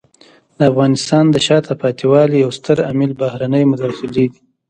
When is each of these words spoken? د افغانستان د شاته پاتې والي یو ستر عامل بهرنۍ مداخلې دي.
د 0.57 0.59
افغانستان 0.71 1.23
د 1.29 1.35
شاته 1.47 1.73
پاتې 1.81 2.05
والي 2.11 2.37
یو 2.43 2.51
ستر 2.59 2.77
عامل 2.87 3.11
بهرنۍ 3.21 3.63
مداخلې 3.71 4.09
دي. 4.15 4.27